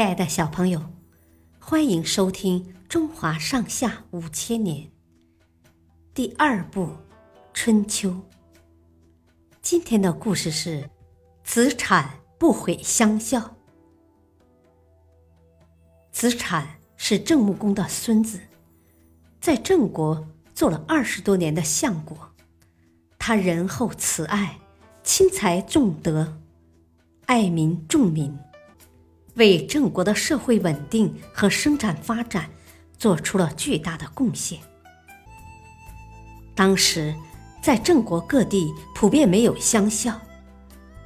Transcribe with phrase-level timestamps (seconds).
[0.00, 0.80] 亲爱的小朋友，
[1.58, 4.86] 欢迎收听《中华上下五千年》
[6.14, 6.84] 第二部
[7.52, 8.08] 《春秋》。
[9.60, 10.88] 今天的故事是
[11.44, 13.54] 子产不毁乡校。
[16.10, 18.40] 子产是郑穆公的孙子，
[19.38, 22.16] 在郑国做了二十多年的相国。
[23.18, 24.58] 他仁厚慈爱，
[25.02, 26.40] 轻财重德，
[27.26, 28.34] 爱民重民。
[29.40, 32.50] 为郑国的社会稳定和生产发展
[32.98, 34.60] 做出了巨大的贡献。
[36.54, 37.14] 当时，
[37.62, 40.20] 在郑国各地普遍没有乡校，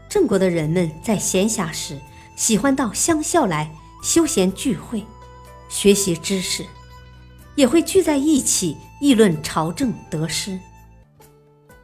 [0.09, 1.97] 郑国的人们在闲暇时
[2.34, 3.70] 喜欢到乡校来
[4.02, 5.05] 休闲聚会、
[5.69, 6.66] 学习知识，
[7.55, 10.59] 也会聚在一起议论朝政得失。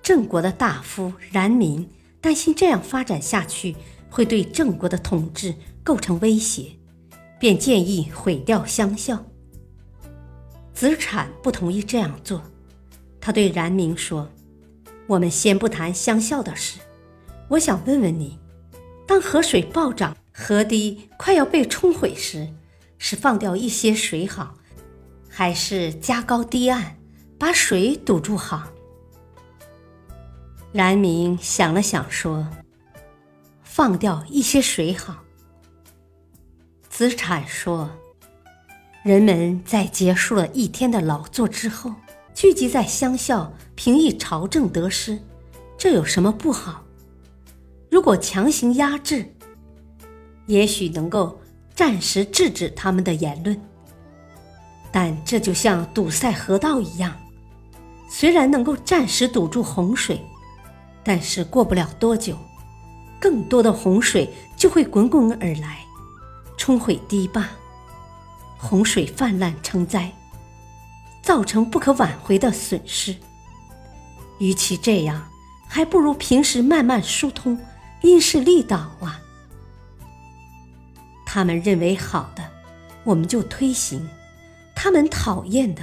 [0.03, 1.89] 郑国的大夫冉民
[2.21, 3.77] 担心这样发展下去
[4.11, 5.55] 会对郑国的统治。
[5.83, 6.73] 构成威胁，
[7.41, 9.25] 便建议毁掉乡校。
[10.75, 12.43] 子产不同意这样做，
[13.19, 14.31] 他对冉明说
[15.09, 16.79] ：“我们先不谈乡校的事，
[17.49, 18.39] 我想问问你，
[19.07, 22.49] 当河水暴涨，河堤快要被冲毁时，
[22.99, 24.55] 是放掉一些水好，
[25.31, 26.99] 还是加高堤岸，
[27.39, 28.69] 把水堵住好？”
[30.73, 32.47] 冉明想了想说
[33.73, 35.19] ：“放掉一些水好。”
[36.91, 37.89] 子产说
[39.05, 41.95] ：“人们在结束了一天的劳作之后，
[42.35, 45.17] 聚集在乡校评议朝政得失，
[45.79, 46.85] 这有什么不好？
[47.89, 49.33] 如果强行压制，
[50.47, 51.41] 也许能够
[51.75, 53.59] 暂时制止他们的言论。
[54.93, 57.17] 但这就像堵塞河道一样，
[58.11, 60.21] 虽然能够暂时堵住洪水，
[61.05, 62.37] 但是过不了多久，
[63.21, 65.85] 更多的洪水就会滚滚而来。”
[66.57, 67.49] 冲毁堤坝，
[68.59, 70.13] 洪水泛滥成灾，
[71.23, 73.17] 造成不可挽回的损失。
[74.39, 75.27] 与其这样，
[75.67, 77.59] 还不如平时慢慢疏通，
[78.03, 79.21] 因势利导啊。
[81.25, 82.43] 他们认为好的，
[83.05, 84.01] 我们就推行；
[84.75, 85.83] 他们讨厌的，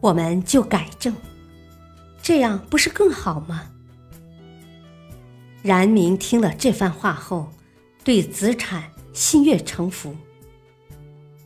[0.00, 1.14] 我们就改正。
[2.22, 3.64] 这样不是更好吗？
[5.64, 7.50] 冉明听了这番话后，
[8.04, 8.94] 对子产。
[9.14, 10.12] 心悦诚服。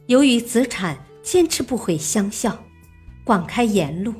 [0.06, 2.58] 由于子产坚持不毁乡校，
[3.24, 4.14] 广开言路，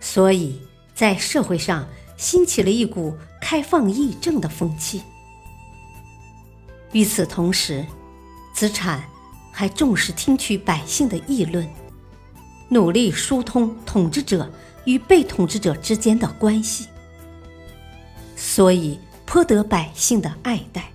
[0.00, 0.60] 所以
[0.94, 1.88] 在社会上
[2.18, 5.00] 兴起了一股开放议政的风气。
[6.92, 7.86] 与此同时，
[8.54, 9.02] 子产
[9.50, 11.66] 还重视听取百姓的议论，
[12.68, 14.52] 努力疏通统治者
[14.84, 16.86] 与被统治者之间的关系，
[18.36, 20.92] 所以颇得百姓的爱戴。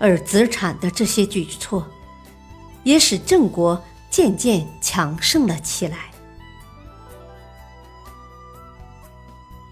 [0.00, 1.86] 而子产的这些举措，
[2.84, 6.10] 也使郑国渐渐强盛了起来。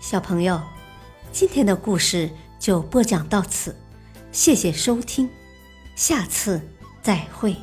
[0.00, 0.60] 小朋友，
[1.32, 3.74] 今天的故事就播讲到此，
[4.30, 5.28] 谢谢收听，
[5.96, 6.60] 下次
[7.02, 7.56] 再会。